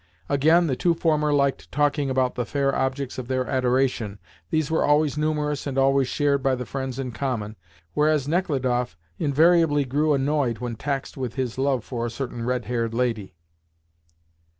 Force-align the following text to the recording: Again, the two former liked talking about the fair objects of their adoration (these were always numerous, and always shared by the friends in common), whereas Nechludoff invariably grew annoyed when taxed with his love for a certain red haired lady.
Again, 0.29 0.65
the 0.65 0.75
two 0.75 0.95
former 0.95 1.31
liked 1.31 1.71
talking 1.71 2.09
about 2.09 2.33
the 2.33 2.43
fair 2.43 2.75
objects 2.75 3.19
of 3.19 3.27
their 3.27 3.45
adoration 3.45 4.17
(these 4.49 4.71
were 4.71 4.83
always 4.83 5.15
numerous, 5.15 5.67
and 5.67 5.77
always 5.77 6.07
shared 6.07 6.41
by 6.41 6.55
the 6.55 6.65
friends 6.65 6.97
in 6.97 7.11
common), 7.11 7.55
whereas 7.93 8.27
Nechludoff 8.27 8.97
invariably 9.19 9.85
grew 9.85 10.15
annoyed 10.15 10.57
when 10.57 10.75
taxed 10.75 11.17
with 11.17 11.35
his 11.35 11.59
love 11.59 11.83
for 11.83 12.03
a 12.07 12.09
certain 12.09 12.43
red 12.43 12.65
haired 12.65 12.95
lady. 12.95 13.35